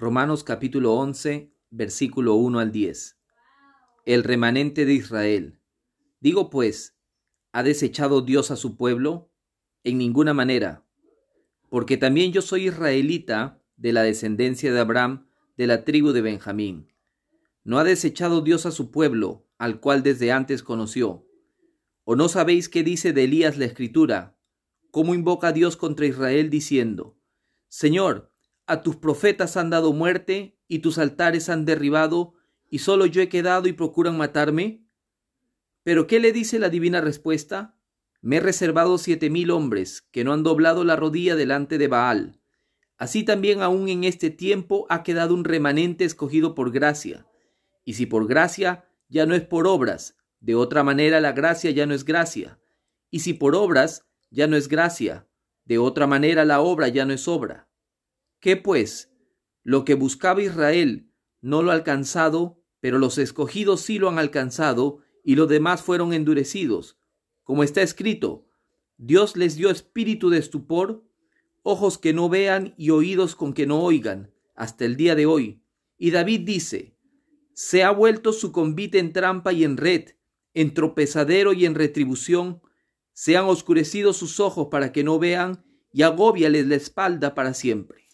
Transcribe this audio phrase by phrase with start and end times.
[0.00, 3.18] Romanos capítulo 11, versículo 1 al 10.
[4.06, 5.58] El remanente de Israel.
[6.20, 6.96] Digo pues,
[7.50, 9.32] ¿ha desechado Dios a su pueblo?
[9.82, 10.86] En ninguna manera,
[11.68, 15.26] porque también yo soy israelita de la descendencia de Abraham,
[15.56, 16.92] de la tribu de Benjamín.
[17.64, 21.26] ¿No ha desechado Dios a su pueblo, al cual desde antes conoció?
[22.04, 24.38] ¿O no sabéis qué dice de Elías la escritura?
[24.92, 27.18] ¿Cómo invoca Dios contra Israel diciendo,
[27.66, 28.27] Señor,
[28.68, 32.34] a tus profetas han dado muerte y tus altares han derribado
[32.70, 34.84] y solo yo he quedado y procuran matarme?
[35.82, 37.76] Pero ¿qué le dice la divina respuesta?
[38.20, 42.40] Me he reservado siete mil hombres que no han doblado la rodilla delante de Baal.
[42.98, 47.26] Así también aún en este tiempo ha quedado un remanente escogido por gracia.
[47.84, 51.86] Y si por gracia, ya no es por obras, de otra manera la gracia ya
[51.86, 52.60] no es gracia.
[53.10, 55.26] Y si por obras, ya no es gracia,
[55.64, 57.67] de otra manera la obra ya no es obra.
[58.40, 59.12] ¿Qué pues?
[59.64, 61.10] Lo que buscaba Israel
[61.40, 66.12] no lo ha alcanzado, pero los escogidos sí lo han alcanzado, y los demás fueron
[66.12, 66.98] endurecidos.
[67.42, 68.46] Como está escrito,
[68.96, 71.04] Dios les dio espíritu de estupor,
[71.62, 75.62] ojos que no vean y oídos con que no oigan, hasta el día de hoy.
[75.98, 76.96] Y David dice,
[77.54, 80.10] se ha vuelto su convite en trampa y en red,
[80.54, 82.62] en tropezadero y en retribución,
[83.12, 88.07] se han oscurecido sus ojos para que no vean, y agóbiales la espalda para siempre.